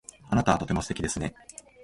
[0.31, 1.35] あなたはとても素敵ですね。